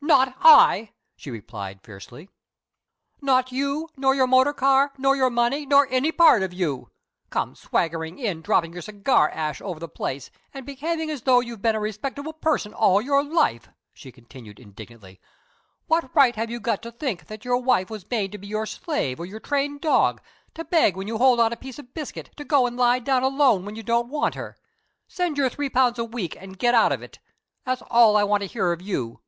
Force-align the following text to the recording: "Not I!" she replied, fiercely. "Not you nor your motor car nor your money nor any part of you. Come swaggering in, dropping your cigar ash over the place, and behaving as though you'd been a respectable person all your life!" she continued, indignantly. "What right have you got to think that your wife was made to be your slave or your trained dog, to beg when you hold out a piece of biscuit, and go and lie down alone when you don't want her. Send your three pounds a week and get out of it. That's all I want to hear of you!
"Not 0.00 0.34
I!" 0.40 0.90
she 1.14 1.30
replied, 1.30 1.80
fiercely. 1.80 2.28
"Not 3.22 3.52
you 3.52 3.88
nor 3.96 4.16
your 4.16 4.26
motor 4.26 4.52
car 4.52 4.92
nor 4.98 5.14
your 5.14 5.30
money 5.30 5.64
nor 5.64 5.86
any 5.92 6.10
part 6.10 6.42
of 6.42 6.52
you. 6.52 6.90
Come 7.30 7.54
swaggering 7.54 8.18
in, 8.18 8.40
dropping 8.42 8.72
your 8.72 8.82
cigar 8.82 9.30
ash 9.30 9.60
over 9.60 9.78
the 9.78 9.88
place, 9.88 10.28
and 10.52 10.66
behaving 10.66 11.08
as 11.08 11.22
though 11.22 11.38
you'd 11.38 11.62
been 11.62 11.76
a 11.76 11.80
respectable 11.80 12.32
person 12.32 12.74
all 12.74 13.00
your 13.00 13.22
life!" 13.22 13.68
she 13.94 14.10
continued, 14.10 14.58
indignantly. 14.58 15.20
"What 15.86 16.12
right 16.16 16.34
have 16.34 16.50
you 16.50 16.58
got 16.58 16.82
to 16.82 16.90
think 16.90 17.26
that 17.28 17.44
your 17.44 17.58
wife 17.58 17.88
was 17.88 18.10
made 18.10 18.32
to 18.32 18.38
be 18.38 18.48
your 18.48 18.66
slave 18.66 19.20
or 19.20 19.24
your 19.26 19.38
trained 19.38 19.82
dog, 19.82 20.20
to 20.54 20.64
beg 20.64 20.96
when 20.96 21.06
you 21.06 21.16
hold 21.18 21.38
out 21.38 21.52
a 21.52 21.56
piece 21.56 21.78
of 21.78 21.94
biscuit, 21.94 22.30
and 22.36 22.48
go 22.48 22.66
and 22.66 22.76
lie 22.76 22.98
down 22.98 23.22
alone 23.22 23.64
when 23.64 23.76
you 23.76 23.84
don't 23.84 24.08
want 24.08 24.34
her. 24.34 24.56
Send 25.06 25.38
your 25.38 25.48
three 25.48 25.70
pounds 25.70 26.00
a 26.00 26.04
week 26.04 26.34
and 26.42 26.58
get 26.58 26.74
out 26.74 26.90
of 26.90 27.02
it. 27.02 27.20
That's 27.64 27.82
all 27.82 28.16
I 28.16 28.24
want 28.24 28.40
to 28.40 28.48
hear 28.48 28.72
of 28.72 28.82
you! 28.82 29.20